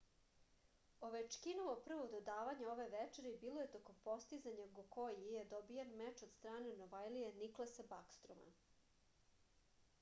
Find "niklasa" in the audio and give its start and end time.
7.45-7.85